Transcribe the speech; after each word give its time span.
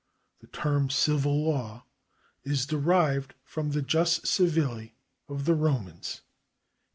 The 0.39 0.47
term 0.47 0.89
civil 0.89 1.45
law 1.47 1.85
is 2.43 2.65
derived 2.65 3.35
from 3.43 3.69
the 3.69 3.83
jus 3.83 4.19
civile 4.27 4.89
of 5.29 5.45
the 5.45 5.53
Romans. 5.53 6.21